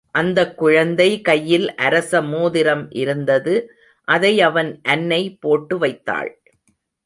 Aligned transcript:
அந்தக் 0.11 0.57
குழந்தை 0.57 1.21
கையில் 1.21 1.75
அரச 1.75 2.21
மோதிரம் 2.21 2.91
இருந்தது 2.91 3.55
அதை 4.07 4.41
அவன் 4.41 4.81
அன்னை 4.83 5.37
போட்டு 5.39 5.77
வைத்தாள். 5.77 6.31